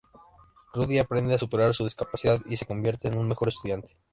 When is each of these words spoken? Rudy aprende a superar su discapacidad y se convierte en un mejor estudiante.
Rudy 0.73 0.97
aprende 0.97 1.35
a 1.35 1.37
superar 1.37 1.75
su 1.75 1.83
discapacidad 1.83 2.41
y 2.47 2.57
se 2.57 2.65
convierte 2.65 3.07
en 3.07 3.19
un 3.19 3.27
mejor 3.27 3.49
estudiante. 3.49 3.95